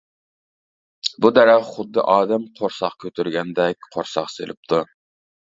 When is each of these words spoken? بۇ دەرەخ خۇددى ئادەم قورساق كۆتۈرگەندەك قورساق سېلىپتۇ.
بۇ 1.25 1.31
دەرەخ 1.37 1.67
خۇددى 1.75 2.05
ئادەم 2.15 2.49
قورساق 2.61 2.97
كۆتۈرگەندەك 3.05 3.93
قورساق 3.97 4.33
سېلىپتۇ. 4.39 4.85